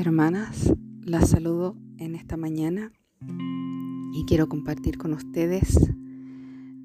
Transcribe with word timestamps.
hermanas, 0.00 0.72
las 1.02 1.28
saludo 1.28 1.76
en 1.98 2.14
esta 2.14 2.38
mañana 2.38 2.90
y 4.14 4.24
quiero 4.24 4.48
compartir 4.48 4.96
con 4.96 5.12
ustedes 5.12 5.76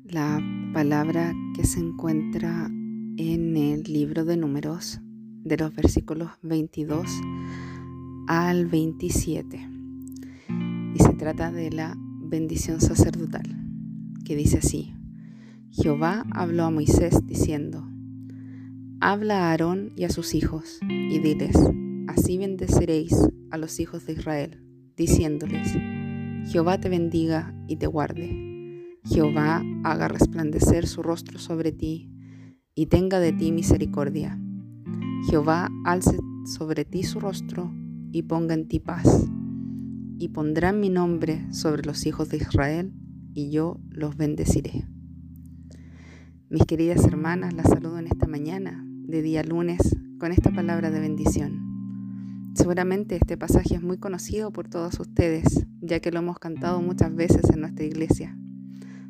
la 0.04 0.42
palabra 0.74 1.34
que 1.56 1.64
se 1.64 1.80
encuentra 1.80 2.66
en 2.66 3.56
el 3.56 3.84
libro 3.84 4.26
de 4.26 4.36
números 4.36 5.00
de 5.46 5.56
los 5.56 5.74
versículos 5.74 6.30
22 6.42 7.06
al 8.28 8.66
27 8.66 9.70
y 10.94 11.00
se 11.00 11.14
trata 11.14 11.54
de 11.54 11.72
la 11.72 11.96
bendición 11.98 12.82
sacerdotal 12.82 13.46
que 14.26 14.36
dice 14.36 14.58
así 14.58 14.94
Jehová 15.72 16.26
habló 16.32 16.66
a 16.66 16.72
Moisés 16.72 17.26
diciendo 17.26 17.88
Habla 19.00 19.40
a 19.40 19.52
Aarón 19.52 19.94
y 19.96 20.04
a 20.04 20.10
sus 20.10 20.34
hijos 20.34 20.80
y 20.90 21.20
diles 21.20 21.56
Así 22.26 22.40
bendeceréis 22.40 23.16
a 23.52 23.58
los 23.60 23.80
hijos 23.80 24.08
de 24.08 24.14
Israel, 24.14 24.60
diciéndoles, 24.98 25.78
Jehová 26.52 26.80
te 26.80 26.90
bendiga 26.90 27.54
y 27.68 27.76
te 27.76 27.86
guarde. 27.86 28.90
Jehová 29.04 29.62
haga 29.84 30.08
resplandecer 30.08 30.88
su 30.88 31.04
rostro 31.04 31.38
sobre 31.38 31.72
ti 31.72 32.10
y 32.74 32.88
tenga 32.88 33.20
de 33.20 33.32
ti 33.32 33.52
misericordia. 33.52 34.42
Jehová 35.30 35.70
alce 35.86 36.18
sobre 36.46 36.84
ti 36.84 37.04
su 37.04 37.20
rostro 37.20 37.72
y 38.12 38.24
ponga 38.24 38.56
en 38.56 38.68
ti 38.68 38.80
paz. 38.80 39.30
Y 40.18 40.30
pondrá 40.30 40.72
mi 40.72 40.90
nombre 40.90 41.46
sobre 41.54 41.84
los 41.84 42.08
hijos 42.08 42.30
de 42.30 42.38
Israel 42.38 42.92
y 43.36 43.52
yo 43.52 43.80
los 43.92 44.18
bendeciré. 44.18 44.88
Mis 46.50 46.66
queridas 46.66 47.06
hermanas, 47.06 47.54
las 47.54 47.70
saludo 47.70 48.00
en 48.00 48.08
esta 48.08 48.26
mañana 48.26 48.84
de 48.84 49.22
día 49.22 49.44
lunes 49.44 49.96
con 50.18 50.32
esta 50.32 50.50
palabra 50.50 50.90
de 50.90 51.02
bendición. 51.02 51.65
Seguramente 52.56 53.18
este 53.18 53.36
pasaje 53.36 53.76
es 53.76 53.84
muy 53.84 53.98
conocido 53.98 54.52
por 54.54 54.70
todos 54.70 54.98
ustedes, 55.02 55.68
ya 55.82 56.00
que 56.00 56.10
lo 56.10 56.20
hemos 56.20 56.40
cantado 56.40 56.82
muchas 56.82 57.14
veces 57.14 57.50
en 57.54 57.60
nuestra 57.60 57.84
iglesia, 57.84 58.38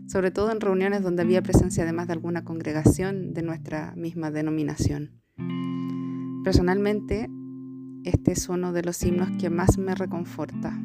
sobre 0.08 0.32
todo 0.32 0.52
en 0.52 0.60
reuniones 0.60 1.04
donde 1.04 1.22
había 1.22 1.44
presencia 1.44 1.84
además 1.84 2.08
de 2.08 2.14
alguna 2.14 2.44
congregación 2.44 3.36
de 3.36 3.44
nuestra 3.44 3.94
misma 3.96 4.32
denominación. 4.32 5.22
Personalmente, 6.44 7.30
este 8.04 8.32
es 8.32 8.50
uno 8.50 8.74
de 8.74 8.82
los 8.82 9.04
himnos 9.04 9.30
que 9.38 9.52
más 9.52 9.78
me 9.78 9.94
reconforta 9.94 10.82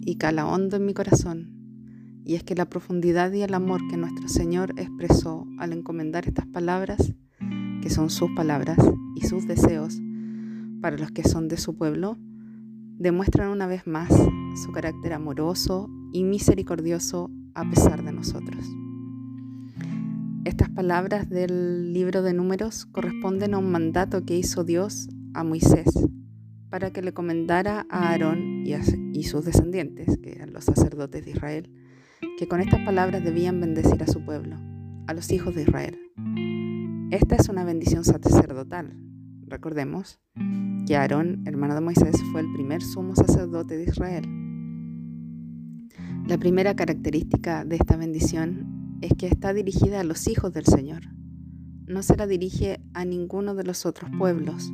y 0.00 0.16
cala 0.16 0.48
hondo 0.48 0.76
en 0.76 0.86
mi 0.86 0.94
corazón, 0.94 1.52
y 2.24 2.34
es 2.34 2.42
que 2.42 2.56
la 2.56 2.68
profundidad 2.68 3.32
y 3.32 3.42
el 3.42 3.54
amor 3.54 3.82
que 3.88 3.96
nuestro 3.96 4.28
Señor 4.28 4.74
expresó 4.76 5.46
al 5.60 5.72
encomendar 5.72 6.26
estas 6.26 6.46
palabras, 6.48 7.14
que 7.82 7.88
son 7.88 8.10
sus 8.10 8.32
palabras 8.32 8.78
y 9.14 9.28
sus 9.28 9.46
deseos, 9.46 10.00
para 10.80 10.96
los 10.96 11.10
que 11.10 11.22
son 11.22 11.48
de 11.48 11.56
su 11.56 11.76
pueblo, 11.76 12.18
demuestran 12.98 13.50
una 13.50 13.66
vez 13.66 13.86
más 13.86 14.10
su 14.62 14.72
carácter 14.72 15.12
amoroso 15.12 15.88
y 16.12 16.24
misericordioso 16.24 17.30
a 17.54 17.68
pesar 17.68 18.04
de 18.04 18.12
nosotros. 18.12 18.64
Estas 20.44 20.70
palabras 20.70 21.28
del 21.28 21.92
libro 21.92 22.22
de 22.22 22.32
números 22.32 22.86
corresponden 22.86 23.54
a 23.54 23.58
un 23.58 23.70
mandato 23.70 24.24
que 24.24 24.36
hizo 24.36 24.64
Dios 24.64 25.08
a 25.34 25.44
Moisés 25.44 25.86
para 26.70 26.92
que 26.92 27.02
le 27.02 27.12
comendara 27.12 27.86
a 27.90 28.10
Aarón 28.10 28.64
y, 28.66 28.74
y 29.12 29.24
sus 29.24 29.44
descendientes, 29.44 30.18
que 30.18 30.32
eran 30.32 30.52
los 30.52 30.64
sacerdotes 30.64 31.24
de 31.24 31.32
Israel, 31.32 31.70
que 32.38 32.48
con 32.48 32.60
estas 32.60 32.80
palabras 32.84 33.24
debían 33.24 33.60
bendecir 33.60 34.02
a 34.02 34.06
su 34.06 34.24
pueblo, 34.24 34.56
a 35.06 35.14
los 35.14 35.30
hijos 35.32 35.54
de 35.54 35.62
Israel. 35.62 35.98
Esta 37.10 37.36
es 37.36 37.48
una 37.48 37.64
bendición 37.64 38.04
sacerdotal, 38.04 38.96
recordemos, 39.50 40.20
que 40.86 40.96
Aarón, 40.96 41.42
hermano 41.46 41.74
de 41.74 41.80
Moisés, 41.80 42.16
fue 42.32 42.40
el 42.40 42.52
primer 42.52 42.82
sumo 42.82 43.14
sacerdote 43.14 43.76
de 43.76 43.84
Israel. 43.84 44.24
La 46.26 46.38
primera 46.38 46.74
característica 46.74 47.64
de 47.64 47.76
esta 47.76 47.96
bendición 47.96 48.98
es 49.02 49.12
que 49.18 49.26
está 49.26 49.52
dirigida 49.52 50.00
a 50.00 50.04
los 50.04 50.28
hijos 50.28 50.52
del 50.52 50.64
Señor. 50.64 51.02
No 51.86 52.02
se 52.02 52.16
la 52.16 52.26
dirige 52.26 52.80
a 52.94 53.04
ninguno 53.04 53.54
de 53.54 53.64
los 53.64 53.84
otros 53.84 54.10
pueblos, 54.16 54.70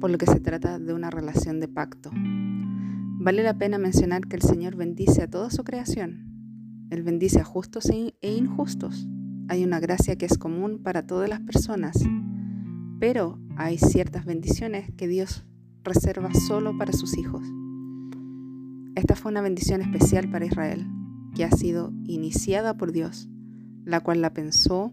por 0.00 0.10
lo 0.10 0.18
que 0.18 0.26
se 0.26 0.40
trata 0.40 0.78
de 0.78 0.94
una 0.94 1.10
relación 1.10 1.60
de 1.60 1.68
pacto. 1.68 2.10
Vale 2.12 3.42
la 3.42 3.58
pena 3.58 3.78
mencionar 3.78 4.26
que 4.26 4.36
el 4.36 4.42
Señor 4.42 4.76
bendice 4.76 5.22
a 5.22 5.30
toda 5.30 5.50
su 5.50 5.62
creación. 5.64 6.86
Él 6.90 7.02
bendice 7.02 7.40
a 7.40 7.44
justos 7.44 7.90
e, 7.90 8.14
e 8.22 8.32
injustos. 8.34 9.06
Hay 9.48 9.64
una 9.64 9.80
gracia 9.80 10.16
que 10.16 10.26
es 10.26 10.38
común 10.38 10.82
para 10.82 11.06
todas 11.06 11.28
las 11.28 11.40
personas 11.40 11.98
pero 12.98 13.38
hay 13.58 13.76
ciertas 13.76 14.24
bendiciones 14.24 14.88
que 14.96 15.08
Dios 15.08 15.44
reserva 15.82 16.32
solo 16.32 16.78
para 16.78 16.92
sus 16.92 17.18
hijos. 17.18 17.42
Esta 18.94 19.16
fue 19.16 19.32
una 19.32 19.40
bendición 19.40 19.82
especial 19.82 20.30
para 20.30 20.46
Israel, 20.46 20.86
que 21.34 21.44
ha 21.44 21.50
sido 21.50 21.92
iniciada 22.04 22.76
por 22.76 22.92
Dios, 22.92 23.28
la 23.84 23.98
cual 23.98 24.22
la 24.22 24.32
pensó 24.32 24.92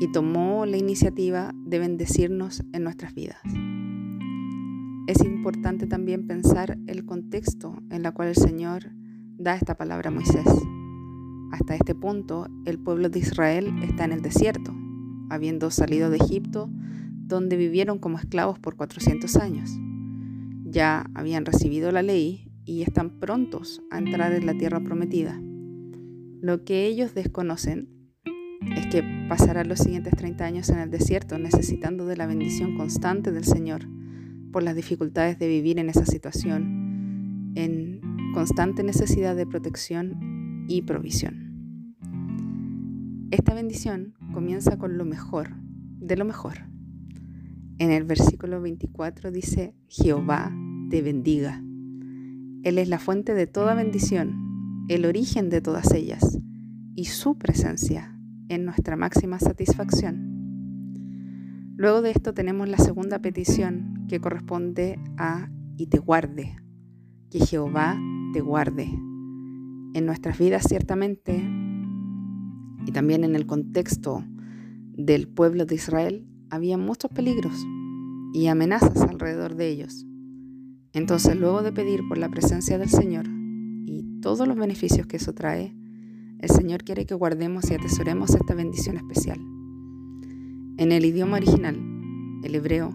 y 0.00 0.10
tomó 0.10 0.66
la 0.66 0.76
iniciativa 0.76 1.52
de 1.54 1.78
bendecirnos 1.78 2.64
en 2.72 2.82
nuestras 2.82 3.14
vidas. 3.14 3.40
Es 5.06 5.24
importante 5.24 5.86
también 5.86 6.26
pensar 6.26 6.76
el 6.88 7.06
contexto 7.06 7.80
en 7.90 8.04
el 8.04 8.12
cual 8.12 8.28
el 8.28 8.34
Señor 8.34 8.90
da 9.38 9.54
esta 9.54 9.76
palabra 9.76 10.08
a 10.08 10.12
Moisés. 10.12 10.46
Hasta 11.52 11.76
este 11.76 11.94
punto, 11.94 12.48
el 12.64 12.80
pueblo 12.80 13.08
de 13.08 13.20
Israel 13.20 13.72
está 13.84 14.04
en 14.04 14.10
el 14.10 14.22
desierto, 14.22 14.74
habiendo 15.30 15.70
salido 15.70 16.10
de 16.10 16.16
Egipto, 16.16 16.68
donde 17.26 17.56
vivieron 17.56 17.98
como 17.98 18.18
esclavos 18.18 18.58
por 18.58 18.76
400 18.76 19.36
años. 19.36 19.70
Ya 20.64 21.06
habían 21.14 21.44
recibido 21.44 21.92
la 21.92 22.02
ley 22.02 22.52
y 22.64 22.82
están 22.82 23.18
prontos 23.18 23.82
a 23.90 23.98
entrar 23.98 24.32
en 24.32 24.46
la 24.46 24.54
tierra 24.54 24.80
prometida. 24.80 25.40
Lo 26.40 26.64
que 26.64 26.86
ellos 26.86 27.14
desconocen 27.14 27.88
es 28.76 28.86
que 28.86 29.02
pasarán 29.28 29.68
los 29.68 29.80
siguientes 29.80 30.14
30 30.16 30.44
años 30.44 30.68
en 30.70 30.78
el 30.78 30.90
desierto 30.90 31.38
necesitando 31.38 32.06
de 32.06 32.16
la 32.16 32.26
bendición 32.26 32.76
constante 32.76 33.32
del 33.32 33.44
Señor 33.44 33.86
por 34.52 34.62
las 34.62 34.76
dificultades 34.76 35.38
de 35.38 35.48
vivir 35.48 35.78
en 35.78 35.90
esa 35.90 36.06
situación, 36.06 37.52
en 37.56 38.00
constante 38.34 38.82
necesidad 38.82 39.36
de 39.36 39.46
protección 39.46 40.64
y 40.68 40.82
provisión. 40.82 41.46
Esta 43.30 43.54
bendición 43.54 44.14
comienza 44.32 44.78
con 44.78 44.98
lo 44.98 45.04
mejor, 45.04 45.50
de 45.98 46.16
lo 46.16 46.24
mejor. 46.24 46.75
En 47.78 47.90
el 47.90 48.04
versículo 48.04 48.62
24 48.62 49.30
dice, 49.30 49.74
Jehová 49.86 50.50
te 50.88 51.02
bendiga. 51.02 51.62
Él 52.62 52.78
es 52.78 52.88
la 52.88 52.98
fuente 52.98 53.34
de 53.34 53.46
toda 53.46 53.74
bendición, 53.74 54.86
el 54.88 55.04
origen 55.04 55.50
de 55.50 55.60
todas 55.60 55.92
ellas 55.92 56.38
y 56.94 57.04
su 57.04 57.36
presencia 57.36 58.18
en 58.48 58.64
nuestra 58.64 58.96
máxima 58.96 59.38
satisfacción. 59.38 61.74
Luego 61.76 62.00
de 62.00 62.12
esto 62.12 62.32
tenemos 62.32 62.66
la 62.66 62.78
segunda 62.78 63.18
petición 63.18 64.06
que 64.08 64.20
corresponde 64.20 64.98
a 65.18 65.50
y 65.76 65.88
te 65.88 65.98
guarde, 65.98 66.56
que 67.30 67.40
Jehová 67.40 68.00
te 68.32 68.40
guarde. 68.40 68.84
En 68.84 70.06
nuestras 70.06 70.38
vidas 70.38 70.64
ciertamente 70.66 71.46
y 72.86 72.92
también 72.92 73.22
en 73.22 73.36
el 73.36 73.44
contexto 73.44 74.24
del 74.94 75.28
pueblo 75.28 75.66
de 75.66 75.74
Israel 75.74 76.26
había 76.50 76.78
muchos 76.78 77.10
peligros 77.10 77.66
y 78.32 78.46
amenazas 78.46 79.00
alrededor 79.02 79.54
de 79.54 79.68
ellos. 79.68 80.06
Entonces, 80.92 81.36
luego 81.36 81.62
de 81.62 81.72
pedir 81.72 82.02
por 82.08 82.18
la 82.18 82.28
presencia 82.28 82.78
del 82.78 82.88
Señor 82.88 83.26
y 83.86 84.20
todos 84.20 84.46
los 84.46 84.56
beneficios 84.56 85.06
que 85.06 85.16
eso 85.16 85.34
trae, 85.34 85.74
el 86.38 86.50
Señor 86.50 86.84
quiere 86.84 87.06
que 87.06 87.14
guardemos 87.14 87.70
y 87.70 87.74
atesoremos 87.74 88.30
esta 88.30 88.54
bendición 88.54 88.96
especial. 88.96 89.38
En 90.78 90.92
el 90.92 91.04
idioma 91.04 91.36
original, 91.36 91.76
el 92.42 92.54
hebreo, 92.54 92.94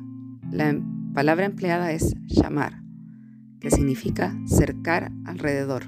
la 0.51 0.79
palabra 1.13 1.45
empleada 1.45 1.91
es 1.91 2.15
llamar, 2.27 2.83
que 3.59 3.71
significa 3.71 4.37
cercar 4.45 5.11
alrededor. 5.25 5.83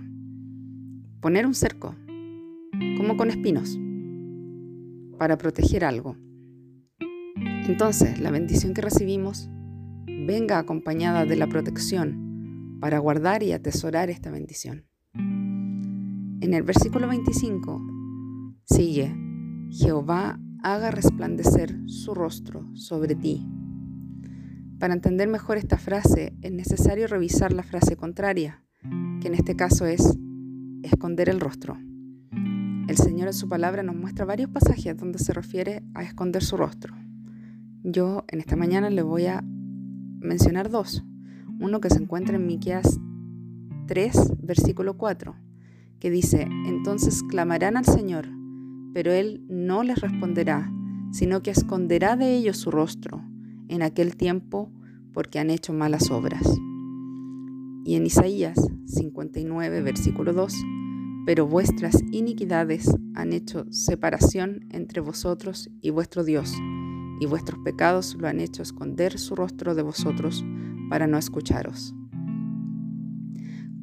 Poner 1.21 1.45
un 1.45 1.53
cerco, 1.53 1.95
como 2.97 3.15
con 3.15 3.29
espinos 3.29 3.77
para 5.17 5.37
proteger 5.37 5.85
algo. 5.85 6.17
Entonces, 7.35 8.19
la 8.19 8.31
bendición 8.31 8.73
que 8.73 8.81
recibimos 8.81 9.49
venga 10.05 10.59
acompañada 10.59 11.25
de 11.25 11.35
la 11.35 11.47
protección 11.47 12.77
para 12.79 12.99
guardar 12.99 13.43
y 13.43 13.53
atesorar 13.53 14.09
esta 14.09 14.31
bendición. 14.31 14.85
En 15.13 16.53
el 16.53 16.63
versículo 16.63 17.07
25 17.07 17.81
sigue, 18.65 19.15
Jehová 19.69 20.39
haga 20.61 20.91
resplandecer 20.91 21.77
su 21.87 22.13
rostro 22.13 22.69
sobre 22.75 23.15
ti. 23.15 23.47
Para 24.79 24.93
entender 24.93 25.27
mejor 25.27 25.57
esta 25.57 25.77
frase 25.77 26.33
es 26.41 26.51
necesario 26.51 27.07
revisar 27.07 27.53
la 27.53 27.63
frase 27.63 27.95
contraria, 27.95 28.63
que 29.21 29.27
en 29.27 29.33
este 29.33 29.55
caso 29.55 29.85
es 29.85 30.17
esconder 30.83 31.29
el 31.29 31.39
rostro. 31.39 31.77
El 32.87 32.97
Señor 32.97 33.27
en 33.27 33.33
su 33.33 33.47
palabra 33.47 33.81
nos 33.81 33.95
muestra 33.95 34.25
varios 34.25 34.49
pasajes 34.49 34.97
donde 34.97 35.19
se 35.19 35.33
refiere 35.33 35.83
a 35.93 36.03
esconder 36.03 36.43
su 36.43 36.57
rostro. 36.57 36.93
Yo 37.85 38.23
en 38.29 38.39
esta 38.39 38.55
mañana 38.55 38.89
le 38.89 39.01
voy 39.01 39.25
a 39.25 39.43
mencionar 40.21 40.69
dos. 40.69 41.03
uno 41.59 41.81
que 41.81 41.89
se 41.89 42.01
encuentra 42.01 42.37
en 42.37 42.47
Miqueas 42.47 42.97
3, 43.87 44.33
versículo 44.41 44.97
4, 44.97 45.35
que 45.99 46.09
dice, 46.09 46.47
entonces 46.65 47.23
clamarán 47.23 47.75
al 47.75 47.83
Señor, 47.83 48.29
pero 48.93 49.11
Él 49.11 49.45
no 49.49 49.83
les 49.83 49.99
responderá, 49.99 50.71
sino 51.11 51.43
que 51.43 51.51
esconderá 51.51 52.15
de 52.15 52.35
ellos 52.35 52.55
su 52.57 52.71
rostro 52.71 53.21
en 53.67 53.81
aquel 53.81 54.15
tiempo 54.15 54.71
porque 55.11 55.39
han 55.39 55.49
hecho 55.49 55.73
malas 55.73 56.09
obras. 56.09 56.57
Y 57.83 57.95
en 57.95 58.05
Isaías 58.05 58.57
59, 58.85 59.81
versículo 59.81 60.31
2, 60.31 60.55
pero 61.25 61.47
vuestras 61.47 62.01
iniquidades 62.11 62.89
han 63.13 63.33
hecho 63.33 63.65
separación 63.71 64.67
entre 64.69 65.01
vosotros 65.01 65.69
y 65.81 65.89
vuestro 65.89 66.23
Dios, 66.23 66.53
y 67.19 67.25
vuestros 67.25 67.59
pecados 67.63 68.15
lo 68.15 68.27
han 68.27 68.39
hecho 68.39 68.61
esconder 68.61 69.17
su 69.17 69.35
rostro 69.35 69.75
de 69.75 69.83
vosotros 69.83 70.43
para 70.89 71.07
no 71.07 71.17
escucharos. 71.17 71.95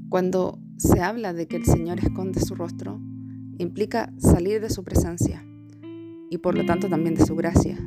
Cuando 0.09 0.59
se 0.77 1.01
habla 1.01 1.33
de 1.33 1.47
que 1.47 1.57
el 1.57 1.65
Señor 1.65 1.99
esconde 2.01 2.41
su 2.41 2.55
rostro, 2.55 3.01
implica 3.59 4.13
salir 4.19 4.61
de 4.61 4.71
su 4.71 4.83
presencia 4.83 5.47
y 6.31 6.39
por 6.39 6.57
lo 6.57 6.65
tanto 6.65 6.89
también 6.89 7.15
de 7.15 7.25
su 7.25 7.37
gracia. 7.37 7.79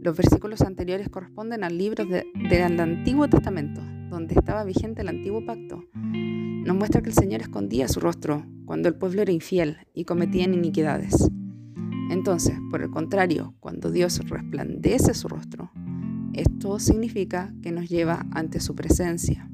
Los 0.00 0.16
versículos 0.16 0.60
anteriores 0.60 1.08
corresponden 1.08 1.64
al 1.64 1.78
libro 1.78 2.04
del 2.04 2.80
Antiguo 2.80 3.26
Testamento, 3.28 3.80
donde 4.10 4.34
estaba 4.34 4.62
vigente 4.64 5.02
el 5.02 5.08
antiguo 5.08 5.44
pacto. 5.46 5.82
Nos 6.04 6.76
muestra 6.76 7.00
que 7.00 7.08
el 7.08 7.14
Señor 7.14 7.40
escondía 7.40 7.88
su 7.88 8.00
rostro 8.00 8.44
cuando 8.66 8.88
el 8.88 8.96
pueblo 8.96 9.22
era 9.22 9.32
infiel 9.32 9.78
y 9.94 10.04
cometía 10.04 10.44
iniquidades. 10.44 11.30
Entonces, 12.14 12.54
por 12.70 12.80
el 12.80 12.90
contrario, 12.90 13.56
cuando 13.58 13.90
Dios 13.90 14.20
resplandece 14.28 15.14
su 15.14 15.26
rostro, 15.26 15.72
esto 16.32 16.78
significa 16.78 17.52
que 17.60 17.72
nos 17.72 17.88
lleva 17.88 18.24
ante 18.30 18.60
su 18.60 18.76
presencia, 18.76 19.50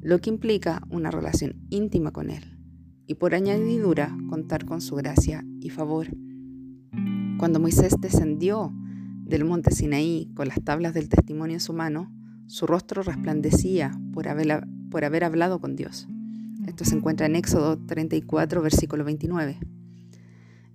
lo 0.00 0.18
que 0.18 0.30
implica 0.30 0.80
una 0.88 1.10
relación 1.10 1.66
íntima 1.68 2.12
con 2.12 2.30
Él 2.30 2.58
y 3.06 3.16
por 3.16 3.34
añadidura 3.34 4.16
contar 4.30 4.64
con 4.64 4.80
su 4.80 4.96
gracia 4.96 5.44
y 5.60 5.68
favor. 5.68 6.06
Cuando 7.38 7.60
Moisés 7.60 7.94
descendió 8.00 8.72
del 9.26 9.44
monte 9.44 9.70
Sinaí 9.70 10.32
con 10.34 10.48
las 10.48 10.64
tablas 10.64 10.94
del 10.94 11.10
testimonio 11.10 11.56
en 11.56 11.60
su 11.60 11.74
mano, 11.74 12.10
su 12.46 12.66
rostro 12.66 13.02
resplandecía 13.02 14.00
por 14.14 14.28
haber, 14.28 15.24
hablado 15.24 15.60
con 15.60 15.76
Dios. 15.76 16.08
Esto 16.66 16.86
se 16.86 16.96
encuentra 16.96 17.26
en 17.26 17.36
Éxodo 17.36 17.76
34, 17.84 18.62
versículo 18.62 19.04
29. 19.04 19.58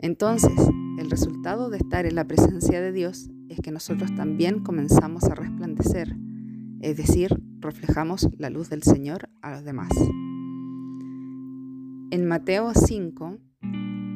Entonces, 0.01 0.51
el 0.97 1.09
resultado 1.11 1.69
de 1.69 1.77
estar 1.77 2.05
en 2.05 2.15
la 2.15 2.25
presencia 2.25 2.81
de 2.81 2.91
Dios 2.91 3.29
es 3.49 3.59
que 3.59 3.71
nosotros 3.71 4.13
también 4.15 4.63
comenzamos 4.63 5.25
a 5.25 5.35
resplandecer, 5.35 6.15
es 6.79 6.97
decir, 6.97 7.41
reflejamos 7.59 8.27
la 8.37 8.49
luz 8.49 8.69
del 8.69 8.81
Señor 8.81 9.29
a 9.41 9.51
los 9.51 9.63
demás. 9.63 9.91
En 12.09 12.27
Mateo 12.27 12.73
5, 12.73 13.37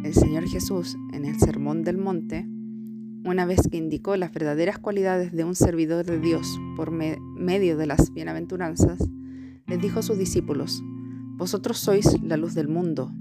el 0.04 0.14
Señor 0.14 0.48
Jesús, 0.48 0.98
en 1.14 1.26
el 1.26 1.40
Sermón 1.40 1.84
del 1.84 1.98
Monte, 1.98 2.48
una 3.24 3.46
vez 3.46 3.68
que 3.70 3.78
indicó 3.78 4.16
las 4.18 4.32
verdaderas 4.32 4.80
cualidades 4.80 5.32
de 5.34 5.44
un 5.44 5.56
servidor 5.56 6.06
de 6.06 6.20
Dios 6.20 6.60
por 6.76 6.92
medio 6.92 7.78
de 7.78 7.86
las 7.86 8.12
bienaventuranzas, 8.12 9.00
les 9.68 9.82
dijo 9.82 10.00
a 10.00 10.04
sus 10.04 10.18
discípulos, 10.18 10.84
Vosotros 11.38 11.78
sois 11.78 12.22
la 12.22 12.38
luz 12.38 12.54
del 12.54 12.70
mundo. 12.70 13.12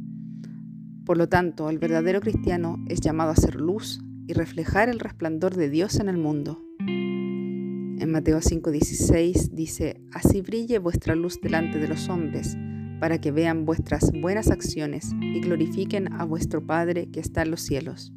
Por 1.04 1.18
lo 1.18 1.28
tanto, 1.28 1.68
el 1.68 1.78
verdadero 1.78 2.20
cristiano 2.20 2.82
es 2.88 3.00
llamado 3.00 3.30
a 3.30 3.36
ser 3.36 3.56
luz 3.56 4.00
y 4.26 4.32
reflejar 4.32 4.88
el 4.88 5.00
resplandor 5.00 5.54
de 5.54 5.68
Dios 5.68 6.00
en 6.00 6.08
el 6.08 6.16
mundo. 6.16 6.62
En 6.78 8.10
Mateo 8.10 8.40
5:16 8.40 9.50
dice, 9.52 10.00
Así 10.12 10.40
brille 10.40 10.78
vuestra 10.78 11.14
luz 11.14 11.40
delante 11.42 11.78
de 11.78 11.88
los 11.88 12.08
hombres, 12.08 12.56
para 13.00 13.20
que 13.20 13.32
vean 13.32 13.66
vuestras 13.66 14.12
buenas 14.12 14.50
acciones 14.50 15.12
y 15.20 15.40
glorifiquen 15.40 16.10
a 16.14 16.24
vuestro 16.24 16.66
Padre 16.66 17.10
que 17.10 17.20
está 17.20 17.42
en 17.42 17.50
los 17.50 17.60
cielos. 17.60 18.12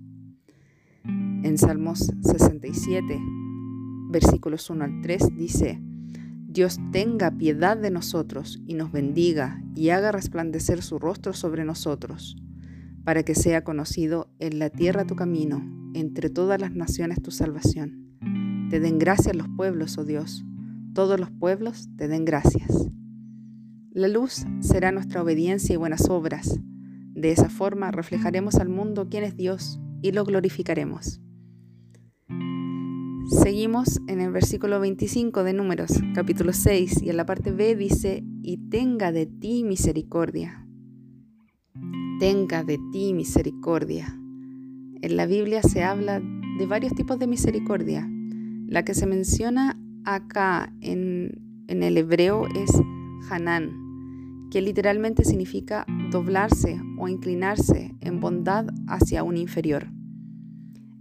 En 1.04 1.57
Salmos 1.57 2.10
67, 2.22 3.19
versículos 4.12 4.69
1 4.69 4.86
al 4.86 5.01
3 5.01 5.36
dice, 5.38 5.81
Dios 6.48 6.80
tenga 6.92 7.31
piedad 7.31 7.75
de 7.75 7.92
nosotros 7.92 8.62
y 8.66 8.75
nos 8.75 8.94
bendiga 8.94 9.62
y 9.75 9.90
haga 9.90 10.13
resplandecer 10.13 10.81
su 10.81 11.00
rostro 11.00 11.33
sobre 11.33 11.66
nosotros, 11.66 12.36
para 13.07 13.24
que 13.24 13.36
sea 13.36 13.63
conocido 13.63 14.27
en 14.38 14.59
la 14.59 14.69
tierra 14.69 15.07
tu 15.07 15.15
camino, 15.15 15.63
entre 15.94 16.30
todas 16.30 16.59
las 16.59 16.75
naciones 16.75 17.21
tu 17.21 17.31
salvación. 17.31 18.18
Te 18.69 18.81
den 18.81 19.00
gracias 19.00 19.33
los 19.33 19.48
pueblos, 19.56 19.98
oh 19.98 20.04
Dios, 20.04 20.44
todos 20.94 21.18
los 21.18 21.31
pueblos 21.31 21.88
te 21.95 22.09
den 22.09 22.25
gracias. 22.25 22.89
La 23.92 24.09
luz 24.09 24.44
será 24.59 24.92
nuestra 24.92 25.24
obediencia 25.24 25.74
y 25.74 25.77
buenas 25.77 26.09
obras. 26.09 26.59
De 27.13 27.31
esa 27.31 27.48
forma 27.48 27.92
reflejaremos 27.92 28.56
al 28.56 28.68
mundo 28.68 29.07
quién 29.09 29.24
es 29.24 29.38
Dios 29.38 29.80
y 30.01 30.12
lo 30.12 30.25
glorificaremos. 30.25 31.21
Seguimos 33.42 34.01
en 34.09 34.19
el 34.19 34.33
versículo 34.33 34.81
25 34.81 35.45
de 35.45 35.54
Números, 35.54 35.94
capítulo 36.13 36.51
6, 36.51 37.04
y 37.04 37.09
en 37.09 37.15
la 37.15 37.25
parte 37.25 37.54
B 37.54 37.77
dice, 37.77 38.25
y 38.44 38.69
tenga 38.69 39.13
de 39.13 39.27
ti 39.27 39.63
misericordia. 39.63 40.68
Tenga 42.19 42.64
de 42.64 42.80
ti 42.92 43.14
misericordia. 43.14 44.19
En 45.02 45.18
la 45.18 45.25
Biblia 45.25 45.62
se 45.62 45.84
habla 45.84 46.22
de 46.58 46.66
varios 46.66 46.94
tipos 46.94 47.19
de 47.19 47.28
misericordia. 47.28 48.10
La 48.68 48.84
que 48.84 48.94
se 48.94 49.06
menciona 49.06 49.80
acá 50.04 50.74
en, 50.81 51.42
el 51.68 51.98
hebreo 51.98 52.48
es 52.48 52.72
Hanán, 53.30 54.50
que 54.52 54.62
literalmente 54.62 55.24
significa 55.24 55.86
doblarse 56.12 56.81
o 56.98 57.08
inclinarse 57.08 57.96
en 58.02 58.19
bondad 58.19 58.68
hacia 58.88 59.24
un 59.24 59.38
inferior 59.38 59.88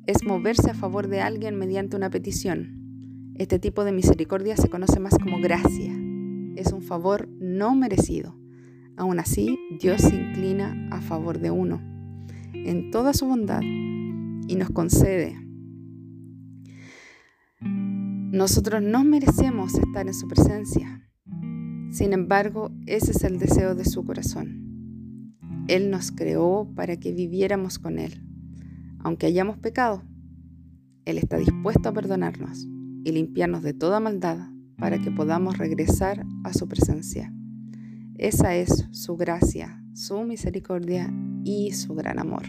es 0.06 0.24
moverse 0.24 0.70
a 0.70 0.74
favor 0.74 1.08
de 1.08 1.20
alguien 1.20 1.56
mediante 1.56 1.96
una 1.96 2.10
petición. 2.10 3.32
Este 3.34 3.58
tipo 3.58 3.84
de 3.84 3.92
misericordia 3.92 4.56
se 4.56 4.70
conoce 4.70 5.00
más 5.00 5.18
como 5.18 5.40
gracia. 5.40 5.92
Es 6.54 6.72
un 6.72 6.82
favor 6.82 7.28
no 7.40 7.74
merecido. 7.74 8.36
Aún 8.96 9.18
así, 9.18 9.58
Dios 9.80 10.02
se 10.02 10.14
inclina 10.14 10.88
a 10.90 11.00
favor 11.00 11.38
de 11.38 11.50
uno 11.50 11.80
en 12.52 12.90
toda 12.90 13.12
su 13.12 13.26
bondad 13.26 13.60
y 13.62 14.56
nos 14.56 14.70
concede. 14.70 15.36
Nosotros 17.60 18.82
no 18.82 19.04
merecemos 19.04 19.74
estar 19.74 20.06
en 20.06 20.14
su 20.14 20.26
presencia. 20.26 21.08
Sin 21.90 22.12
embargo, 22.12 22.70
ese 22.86 23.12
es 23.12 23.22
el 23.24 23.38
deseo 23.38 23.74
de 23.74 23.84
su 23.84 24.04
corazón. 24.04 25.34
Él 25.68 25.90
nos 25.90 26.12
creó 26.12 26.68
para 26.74 26.96
que 26.96 27.12
viviéramos 27.12 27.78
con 27.78 27.98
Él 27.98 28.26
aunque 29.06 29.26
hayamos 29.26 29.56
pecado, 29.58 30.02
Él 31.04 31.18
está 31.18 31.36
dispuesto 31.36 31.88
a 31.88 31.92
perdonarnos 31.92 32.66
y 33.04 33.12
limpiarnos 33.12 33.62
de 33.62 33.72
toda 33.72 34.00
maldad 34.00 34.48
para 34.78 34.98
que 34.98 35.12
podamos 35.12 35.58
regresar 35.58 36.26
a 36.42 36.52
su 36.52 36.66
presencia. 36.66 37.32
Esa 38.18 38.54
es 38.56 38.86
su 38.90 39.16
gracia, 39.16 39.82
su 39.94 40.22
misericordia 40.22 41.12
y 41.44 41.72
su 41.72 41.94
gran 41.94 42.18
amor. 42.18 42.44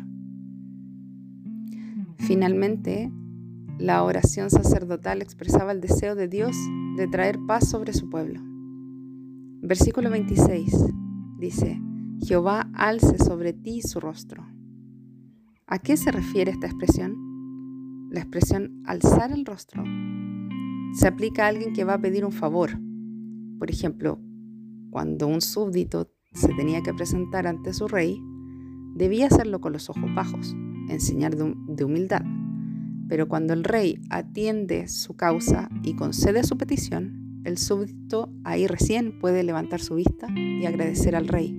Finalmente, 2.17 3.11
la 3.77 4.03
oración 4.03 4.49
sacerdotal 4.49 5.21
expresaba 5.21 5.71
el 5.71 5.81
deseo 5.81 6.15
de 6.15 6.27
Dios 6.27 6.55
de 6.97 7.07
traer 7.07 7.37
paz 7.47 7.69
sobre 7.69 7.93
su 7.93 8.09
pueblo. 8.09 8.41
Versículo 9.61 10.09
26 10.09 10.73
dice, 11.39 11.79
Jehová 12.21 12.69
alce 12.73 13.17
sobre 13.17 13.53
ti 13.53 13.81
su 13.81 13.99
rostro 13.99 14.57
¿A 15.69 15.79
qué 15.79 15.97
se 15.97 16.13
refiere 16.13 16.51
esta 16.51 16.65
expresión? 16.67 18.07
La 18.09 18.21
expresión 18.21 18.83
alzar 18.85 19.33
el 19.33 19.45
rostro 19.45 19.83
se 20.93 21.07
aplica 21.09 21.43
a 21.43 21.49
alguien 21.49 21.73
que 21.73 21.83
va 21.83 21.95
a 21.95 22.01
pedir 22.01 22.23
un 22.23 22.31
favor. 22.31 22.79
Por 23.59 23.69
ejemplo, 23.69 24.17
cuando 24.97 25.27
un 25.27 25.41
súbdito 25.41 26.09
se 26.33 26.51
tenía 26.55 26.81
que 26.81 26.91
presentar 26.91 27.45
ante 27.45 27.71
su 27.71 27.87
rey, 27.87 28.19
debía 28.95 29.27
hacerlo 29.27 29.61
con 29.61 29.71
los 29.71 29.91
ojos 29.91 30.11
bajos, 30.15 30.55
enseñar 30.89 31.35
de 31.35 31.83
humildad. 31.83 32.23
Pero 33.07 33.27
cuando 33.27 33.53
el 33.53 33.63
rey 33.63 34.01
atiende 34.09 34.87
su 34.87 35.15
causa 35.15 35.69
y 35.83 35.95
concede 35.95 36.43
su 36.43 36.57
petición, 36.57 37.43
el 37.45 37.59
súbdito 37.59 38.33
ahí 38.43 38.65
recién 38.65 39.19
puede 39.19 39.43
levantar 39.43 39.81
su 39.81 39.93
vista 39.93 40.29
y 40.35 40.65
agradecer 40.65 41.15
al 41.15 41.27
rey. 41.27 41.55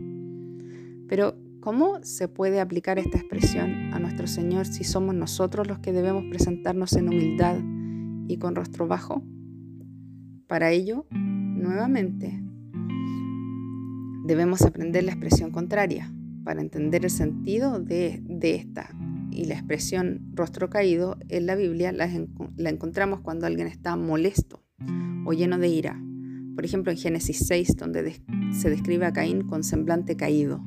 Pero 1.09 1.37
¿Cómo 1.61 1.99
se 2.03 2.29
puede 2.29 2.61
aplicar 2.61 2.99
esta 2.99 3.19
expresión 3.19 3.93
a 3.93 3.99
nuestro 3.99 4.27
Señor 4.27 4.67
si 4.67 4.85
somos 4.85 5.15
nosotros 5.15 5.67
los 5.69 5.81
que 5.81 5.93
debemos 5.93 6.25
presentarnos 6.31 6.95
en 6.95 7.09
humildad 7.09 7.57
y 8.27 8.39
con 8.39 8.55
rostro 8.55 8.87
bajo? 8.87 9.23
Para 10.47 10.71
ello, 10.71 11.05
nuevamente, 11.11 12.41
debemos 14.29 14.61
aprender 14.61 15.05
la 15.05 15.13
expresión 15.13 15.51
contraria 15.51 16.13
para 16.45 16.61
entender 16.61 17.05
el 17.05 17.11
sentido 17.11 17.81
de, 17.81 18.23
esta. 18.43 18.95
Y 19.31 19.47
la 19.47 19.55
expresión 19.55 20.31
rostro 20.35 20.69
caído 20.69 21.17
en 21.29 21.47
la 21.47 21.55
Biblia 21.55 21.93
la 21.93 22.71
encontramos 22.71 23.21
cuando 23.21 23.47
alguien 23.47 23.67
está 23.67 23.97
molesto 23.97 24.63
o 25.25 25.33
lleno 25.33 25.59
de 25.59 25.69
ira. 25.69 25.99
Por 26.55 26.65
ejemplo, 26.65 26.93
en 26.93 26.99
Génesis 26.99 27.47
6, 27.47 27.77
donde 27.77 28.21
se 28.53 28.69
describe 28.69 29.07
a 29.07 29.13
Caín 29.13 29.47
con 29.47 29.65
semblante 29.65 30.17
caído. 30.17 30.63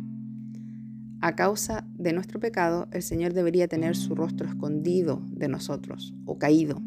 A 1.22 1.36
causa 1.36 1.86
de 1.94 2.14
nuestro 2.14 2.40
pecado, 2.40 2.88
el 2.92 3.04
Señor 3.04 3.34
debería 3.34 3.68
tener 3.68 3.96
su 3.96 4.16
rostro 4.16 4.48
escondido 4.48 5.22
de 5.30 5.50
nosotros 5.50 6.16
o 6.26 6.40
caído, 6.40 6.82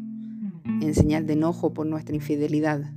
en 0.81 0.93
señal 0.93 1.25
de 1.25 1.33
enojo 1.33 1.73
por 1.73 1.85
nuestra 1.85 2.15
infidelidad. 2.15 2.91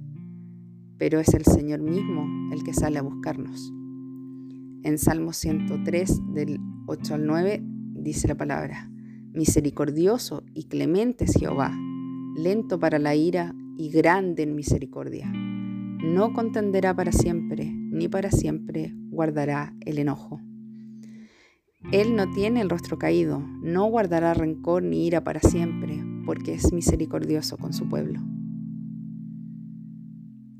Pero 0.98 1.20
es 1.20 1.32
el 1.34 1.44
Señor 1.44 1.80
mismo 1.80 2.26
el 2.52 2.64
que 2.64 2.74
sale 2.74 2.98
a 2.98 3.02
buscarnos. 3.02 3.72
En 4.82 4.98
Salmo 4.98 5.32
103, 5.32 6.20
del 6.34 6.58
8 6.86 7.14
al 7.14 7.26
9, 7.26 7.62
dice 7.94 8.28
la 8.28 8.36
palabra, 8.36 8.90
Misericordioso 9.32 10.42
y 10.54 10.64
clemente 10.64 11.24
es 11.24 11.34
Jehová, 11.34 11.76
lento 12.36 12.78
para 12.80 12.98
la 12.98 13.14
ira 13.14 13.54
y 13.76 13.90
grande 13.90 14.42
en 14.42 14.54
misericordia. 14.54 15.30
No 15.30 16.32
contenderá 16.32 16.94
para 16.94 17.12
siempre, 17.12 17.70
ni 17.72 18.08
para 18.08 18.30
siempre 18.30 18.94
guardará 19.10 19.74
el 19.84 19.98
enojo. 19.98 20.40
Él 21.92 22.16
no 22.16 22.30
tiene 22.30 22.60
el 22.60 22.70
rostro 22.70 22.98
caído, 22.98 23.40
no 23.62 23.86
guardará 23.86 24.34
rencor 24.34 24.82
ni 24.82 25.06
ira 25.06 25.22
para 25.22 25.40
siempre, 25.40 26.02
porque 26.24 26.54
es 26.54 26.72
misericordioso 26.72 27.56
con 27.56 27.72
su 27.72 27.88
pueblo. 27.88 28.20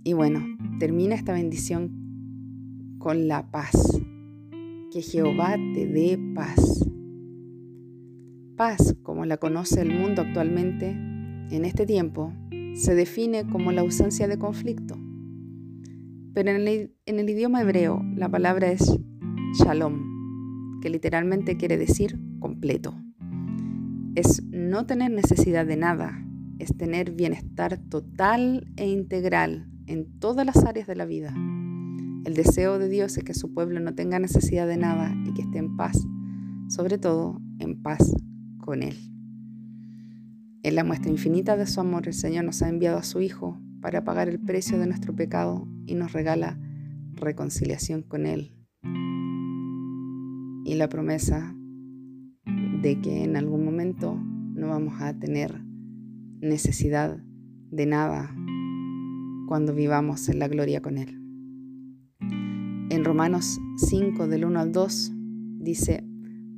Y 0.09 0.15
bueno, 0.15 0.43
termina 0.79 1.15
esta 1.15 1.35
bendición 1.35 2.97
con 2.97 3.29
la 3.29 3.51
paz. 3.51 4.01
Que 4.91 5.03
Jehová 5.03 5.57
te 5.75 5.87
dé 5.87 6.19
paz. 6.35 6.83
Paz, 8.57 8.97
como 9.03 9.27
la 9.27 9.37
conoce 9.37 9.83
el 9.83 9.91
mundo 9.95 10.23
actualmente, 10.23 10.93
en 10.93 11.67
este 11.67 11.85
tiempo, 11.85 12.33
se 12.75 12.95
define 12.95 13.47
como 13.49 13.71
la 13.71 13.83
ausencia 13.83 14.27
de 14.29 14.39
conflicto. 14.39 14.97
Pero 16.33 16.53
en 16.53 16.67
el, 16.67 17.29
idioma 17.29 17.61
hebreo 17.61 18.03
la 18.17 18.31
palabra 18.31 18.73
es 18.73 18.91
shalom, 19.63 20.81
que 20.81 20.89
literalmente 20.89 21.59
quiere 21.59 21.77
decir 21.77 22.19
completo. 22.41 22.95
Es 24.15 24.43
no 24.45 24.87
tener 24.87 25.11
necesidad 25.11 25.67
de 25.67 25.77
nada, 25.77 26.27
es 26.59 26.75
tener 26.79 27.11
bienestar 27.11 27.77
total 27.91 28.73
e 28.79 28.89
integral 28.89 29.69
en 29.89 30.19
todas 30.19 30.47
las 30.47 30.65
áreas 30.65 30.87
de 30.87 30.95
la 30.95 31.07
vida. 31.07 31.35
El 32.25 32.35
deseo 32.35 32.79
de 32.79 32.89
Dios 32.89 33.17
es 33.17 33.25
que 33.25 33.35
su 33.35 33.53
pueblo 33.53 33.81
no 33.81 33.95
tenga 33.95 34.19
necesidad 34.19 34.67
de 34.67 34.77
nada 34.77 35.15
y 35.27 35.33
que 35.33 35.43
esté 35.43 35.59
en 35.59 35.77
paz, 35.77 36.07
sobre 36.69 36.99
todo 36.99 37.41
en 37.59 37.83
paz 37.83 38.15
con 38.59 38.83
Él. 38.83 38.97
En 40.63 40.75
la 40.75 40.85
muestra 40.85 41.11
infinita 41.11 41.57
de 41.57 41.67
su 41.67 41.81
amor, 41.81 42.07
el 42.07 42.15
Señor 42.15 42.45
nos 42.45 42.63
ha 42.63 42.69
enviado 42.69 42.99
a 42.99 43.03
su 43.03 43.21
Hijo 43.21 43.61
para 43.81 44.05
pagar 44.05 44.29
el 44.29 44.39
precio 44.39 44.79
de 44.79 44.87
nuestro 44.87 45.17
pecado 45.17 45.67
y 45.87 45.95
nos 45.95 46.13
regala 46.13 46.61
reconciliación 47.15 48.03
con 48.03 48.27
Él 48.27 48.53
y 50.69 50.75
la 50.75 50.91
promesa 50.91 51.57
de 52.83 53.01
que 53.01 53.25
en 53.25 53.37
algún 53.37 53.65
momento 53.65 54.15
no 54.15 54.69
vamos 54.69 55.01
a 55.01 55.19
tener 55.19 55.63
necesidad 56.41 57.25
de 57.71 57.87
nada 57.87 58.37
cuando 59.49 59.75
vivamos 59.75 60.29
en 60.29 60.39
la 60.39 60.47
gloria 60.47 60.83
con 60.83 60.99
Él. 60.99 61.19
En 62.91 63.03
Romanos 63.03 63.59
5 63.79 64.29
del 64.29 64.45
1 64.45 64.61
al 64.61 64.73
2 64.73 65.13
dice, 65.61 66.05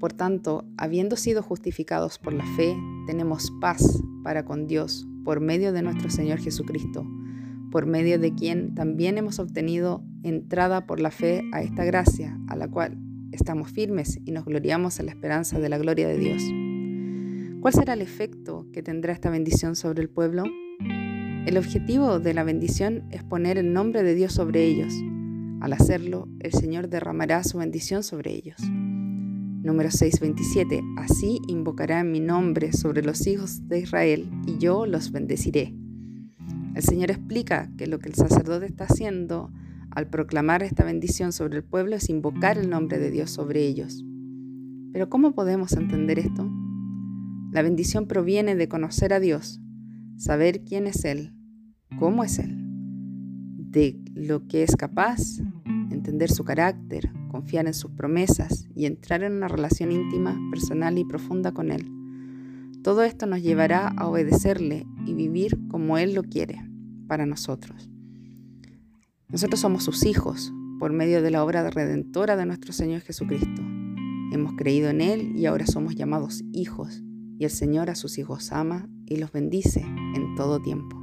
por 0.00 0.12
tanto, 0.12 0.64
habiendo 0.76 1.16
sido 1.16 1.42
justificados 1.42 2.18
por 2.18 2.32
la 2.32 2.44
fe, 2.56 2.76
tenemos 3.06 3.52
paz 3.61 4.02
para 4.25 4.44
con 4.44 4.66
Dios 4.66 5.06
por 5.25 5.40
medio 5.40 5.73
de 5.73 5.82
nuestro 5.82 6.11
Señor 6.11 6.40
Jesucristo, 6.40 7.06
por 7.70 7.87
medio 7.87 8.18
de 8.18 8.35
quien 8.35 8.75
también 8.75 9.18
hemos 9.18 9.38
obtenido 9.38 10.02
entrada 10.25 10.87
por 10.87 10.99
la 10.99 11.12
fe 11.12 11.42
a 11.52 11.62
esta 11.62 11.85
gracia, 11.85 12.40
a 12.49 12.56
la 12.56 12.66
cual 12.68 12.99
estamos 13.30 13.70
firmes 13.70 14.18
y 14.25 14.32
nos 14.32 14.44
gloriamos 14.44 14.99
en 14.99 15.06
la 15.06 15.12
esperanza 15.12 15.61
de 15.61 15.68
la 15.68 15.78
gloria 15.78 16.09
de 16.09 16.18
Dios. 16.18 16.42
¿Cuál 17.61 17.75
será 17.75 17.92
el 17.92 18.02
efecto 18.02 18.66
que 18.73 18.82
tendrá 18.82 19.12
esta 19.12 19.30
bendición 19.30 19.76
sobre 19.76 20.02
el 20.02 20.09
pueblo? 20.09 20.44
El 21.47 21.56
objetivo 21.56 22.20
de 22.20 22.35
la 22.35 22.44
bendición 22.44 23.04
es 23.11 23.25
poner 23.25 23.56
el 23.56 23.73
nombre 23.73 24.02
de 24.02 24.14
Dios 24.14 24.35
sobre 24.35 24.62
ellos. 24.62 24.92
Al 25.62 25.73
hacerlo, 25.73 26.28
el 26.38 26.52
Señor 26.52 26.90
derramará 26.90 27.42
su 27.44 27.56
bendición 27.56 28.02
sobre 28.02 28.32
ellos. 28.35 28.61
Número 28.61 29.88
6:27. 29.90 30.82
Así 30.99 31.40
invocará 31.49 32.04
mi 32.04 32.20
nombre 32.20 32.75
sobre 32.75 33.02
los 33.02 33.26
hijos 33.26 33.66
de 33.68 33.80
Israel 33.80 34.30
y 34.47 34.59
yo 34.59 34.85
los 34.85 35.12
bendeciré. 35.12 35.75
El 36.75 36.82
Señor 36.82 37.11
explica 37.11 37.70
que 37.78 37.87
lo 37.87 38.00
que 38.00 38.11
el 38.11 38.14
sacerdote 38.14 38.66
está 38.66 38.85
haciendo 38.85 39.50
al 39.90 40.09
proclamar 40.09 40.62
esta 40.62 40.85
bendición 40.85 41.32
sobre 41.32 41.56
el 41.56 41.64
pueblo 41.64 41.97
es 41.97 42.11
invocar 42.11 42.59
el 42.59 42.68
nombre 42.68 42.99
de 42.99 43.11
Dios 43.11 43.30
sobre 43.30 43.66
ellos. 43.66 44.04
Pero 44.92 45.09
¿cómo 45.09 45.32
podemos 45.32 45.73
entender 45.73 46.18
esto? 46.18 46.50
La 47.50 47.62
bendición 47.62 48.06
proviene 48.06 48.56
de 48.56 48.68
conocer 48.68 49.12
a 49.14 49.20
Dios, 49.20 49.61
saber 50.20 50.64
quién 50.64 50.86
es 50.86 51.06
Él, 51.06 51.32
cómo 51.98 52.22
es 52.22 52.38
Él, 52.38 52.54
de 53.56 53.98
lo 54.14 54.46
que 54.46 54.62
es 54.62 54.76
capaz, 54.76 55.40
entender 55.90 56.30
su 56.30 56.44
carácter, 56.44 57.10
confiar 57.30 57.66
en 57.66 57.72
sus 57.72 57.90
promesas 57.92 58.68
y 58.76 58.84
entrar 58.84 59.22
en 59.22 59.32
una 59.32 59.48
relación 59.48 59.90
íntima, 59.90 60.38
personal 60.50 60.98
y 60.98 61.06
profunda 61.06 61.52
con 61.52 61.72
Él. 61.72 61.90
Todo 62.82 63.02
esto 63.02 63.24
nos 63.24 63.40
llevará 63.40 63.88
a 63.88 64.08
obedecerle 64.08 64.86
y 65.06 65.14
vivir 65.14 65.58
como 65.68 65.96
Él 65.96 66.14
lo 66.14 66.22
quiere 66.22 66.68
para 67.08 67.24
nosotros. 67.24 67.88
Nosotros 69.30 69.60
somos 69.60 69.84
sus 69.84 70.04
hijos 70.04 70.52
por 70.78 70.92
medio 70.92 71.22
de 71.22 71.30
la 71.30 71.42
obra 71.42 71.68
redentora 71.70 72.36
de 72.36 72.44
nuestro 72.44 72.74
Señor 72.74 73.00
Jesucristo. 73.00 73.62
Hemos 74.32 74.52
creído 74.52 74.90
en 74.90 75.00
Él 75.00 75.32
y 75.34 75.46
ahora 75.46 75.66
somos 75.66 75.94
llamados 75.94 76.42
hijos, 76.52 77.02
y 77.40 77.44
el 77.44 77.50
Señor 77.50 77.88
a 77.88 77.94
sus 77.94 78.18
hijos 78.18 78.52
ama 78.52 78.87
y 79.06 79.16
los 79.16 79.32
bendice 79.32 79.80
en 79.80 80.35
todo 80.37 80.61
tiempo. 80.61 80.99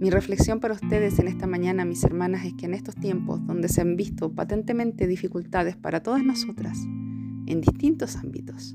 Mi 0.00 0.08
reflexión 0.08 0.58
para 0.58 0.72
ustedes 0.72 1.18
en 1.18 1.28
esta 1.28 1.46
mañana, 1.46 1.84
mis 1.84 2.02
hermanas, 2.02 2.46
es 2.46 2.54
que 2.54 2.64
en 2.64 2.72
estos 2.72 2.94
tiempos 2.94 3.46
donde 3.46 3.68
se 3.68 3.82
han 3.82 3.94
visto 3.96 4.34
patentemente 4.34 5.06
dificultades 5.06 5.76
para 5.76 6.02
todas 6.02 6.24
nosotras, 6.24 6.78
en 7.46 7.60
distintos 7.60 8.16
ámbitos, 8.16 8.74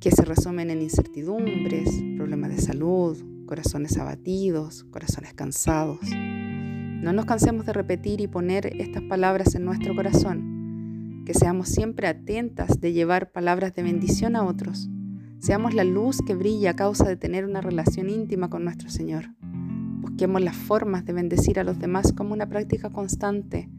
que 0.00 0.10
se 0.10 0.24
resumen 0.24 0.70
en 0.70 0.80
incertidumbres, 0.80 2.02
problemas 2.16 2.56
de 2.56 2.62
salud, 2.62 3.44
corazones 3.44 3.98
abatidos, 3.98 4.84
corazones 4.84 5.34
cansados, 5.34 6.00
no 6.10 7.12
nos 7.12 7.26
cansemos 7.26 7.66
de 7.66 7.74
repetir 7.74 8.22
y 8.22 8.26
poner 8.26 8.80
estas 8.80 9.02
palabras 9.02 9.54
en 9.54 9.66
nuestro 9.66 9.94
corazón, 9.94 10.53
que 11.24 11.34
seamos 11.34 11.68
siempre 11.68 12.06
atentas 12.06 12.80
de 12.80 12.92
llevar 12.92 13.32
palabras 13.32 13.74
de 13.74 13.82
bendición 13.82 14.36
a 14.36 14.44
otros. 14.44 14.88
Seamos 15.38 15.74
la 15.74 15.84
luz 15.84 16.18
que 16.26 16.34
brilla 16.34 16.70
a 16.70 16.76
causa 16.76 17.06
de 17.06 17.16
tener 17.16 17.44
una 17.44 17.60
relación 17.60 18.08
íntima 18.08 18.48
con 18.48 18.64
nuestro 18.64 18.88
Señor. 18.88 19.34
Busquemos 20.00 20.42
las 20.42 20.56
formas 20.56 21.04
de 21.04 21.12
bendecir 21.12 21.58
a 21.58 21.64
los 21.64 21.78
demás 21.78 22.12
como 22.12 22.32
una 22.32 22.48
práctica 22.48 22.90
constante 22.90 23.70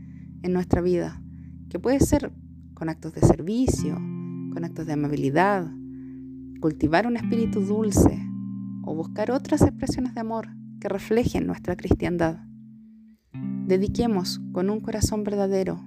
en 0.42 0.54
nuestra 0.54 0.82
vida, 0.82 1.22
que 1.70 1.80
puede 1.80 2.00
ser 2.00 2.32
con 2.74 2.90
actos 2.90 3.14
de 3.14 3.22
servicio, 3.22 3.96
con 3.96 4.64
actos 4.64 4.86
de 4.86 4.94
amabilidad, 4.94 5.72
cultivar 6.60 7.08
un 7.08 7.18
espíritu 7.18 7.62
dulce 7.62 8.22
o 8.84 8.94
buscar 8.94 9.32
otras 9.32 9.62
expresiones 9.62 10.14
de 10.14 10.22
amor 10.22 10.50
que 10.80 10.90
reflejen 10.90 11.48
nuestra 11.48 11.76
cristiandad. 11.76 12.40
Dediquemos 13.68 14.42
con 14.52 14.70
un 14.70 14.82
corazón 14.82 15.24
verdadero. 15.24 15.84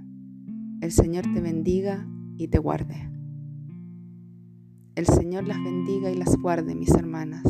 El 0.80 0.92
Señor 0.92 1.24
te 1.34 1.40
bendiga 1.40 2.06
y 2.36 2.46
te 2.46 2.58
guarde. 2.58 3.10
El 4.94 5.06
Señor 5.06 5.48
las 5.48 5.60
bendiga 5.62 6.08
y 6.08 6.16
las 6.16 6.36
guarde, 6.36 6.76
mis 6.76 6.90
hermanas. 6.90 7.42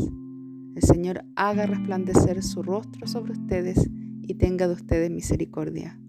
El 0.75 0.83
Señor 0.83 1.25
haga 1.37 1.67
resplandecer 1.67 2.43
su 2.43 2.63
rostro 2.63 3.07
sobre 3.07 3.33
ustedes 3.33 3.91
y 4.23 4.35
tenga 4.35 4.67
de 4.67 4.73
ustedes 4.73 5.11
misericordia. 5.11 6.01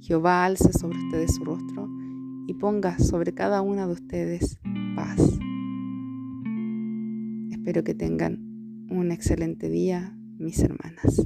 Jehová 0.00 0.44
alce 0.44 0.72
sobre 0.72 0.98
ustedes 0.98 1.36
su 1.36 1.44
rostro 1.44 1.88
y 2.48 2.54
ponga 2.54 2.98
sobre 2.98 3.32
cada 3.32 3.62
una 3.62 3.86
de 3.86 3.92
ustedes 3.92 4.58
paz. 4.96 5.20
Espero 7.52 7.84
que 7.84 7.94
tengan 7.94 8.86
un 8.90 9.12
excelente 9.12 9.68
día, 9.68 10.18
mis 10.38 10.58
hermanas. 10.58 11.22